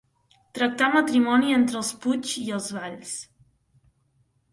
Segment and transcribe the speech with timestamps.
[0.59, 3.13] Tractar matrimoni entre els Puig i els Valls.